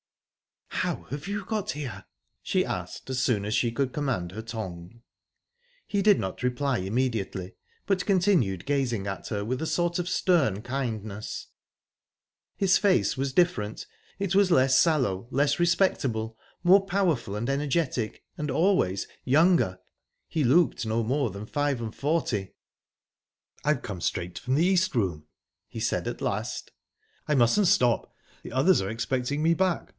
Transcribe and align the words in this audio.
"How 0.69 1.03
have 1.11 1.27
you 1.27 1.45
got 1.45 1.71
here?" 1.71 2.05
she 2.41 2.65
asked, 2.65 3.11
as 3.11 3.19
soon 3.19 3.45
as 3.45 3.53
she 3.53 3.71
could 3.71 3.93
command 3.93 4.31
her 4.31 4.41
tongue. 4.41 5.01
He 5.85 6.01
did 6.01 6.19
not 6.19 6.41
reply 6.41 6.79
immediately, 6.79 7.53
but 7.85 8.07
continued 8.07 8.65
gazing 8.65 9.05
at 9.05 9.27
her 9.27 9.45
with 9.45 9.61
a 9.61 9.67
sort 9.67 9.99
of 9.99 10.09
stern 10.09 10.63
kindness. 10.63 11.49
His 12.57 12.79
face 12.79 13.15
was 13.15 13.31
different. 13.31 13.85
It 14.17 14.33
was 14.33 14.49
less 14.49 14.75
sallow, 14.75 15.27
less 15.29 15.59
respectable, 15.59 16.35
more 16.63 16.83
powerful 16.83 17.35
and 17.35 17.47
energetic...and 17.47 18.49
always 18.49 19.07
younger. 19.23 19.77
He 20.27 20.43
looked 20.43 20.83
no 20.83 21.03
more 21.03 21.29
that 21.29 21.49
five 21.51 21.79
and 21.79 21.93
forty. 21.95 22.55
"I've 23.63 23.83
come 23.83 24.01
straight 24.01 24.39
from 24.39 24.55
the 24.55 24.65
East 24.65 24.95
Room," 24.95 25.27
he 25.67 25.79
said 25.79 26.07
at 26.07 26.21
last. 26.21 26.71
"I 27.27 27.35
mustn't 27.35 27.67
stop 27.67 28.11
the 28.41 28.51
others 28.51 28.81
are 28.81 28.89
expecting 28.89 29.43
me 29.43 29.53
back. 29.53 29.89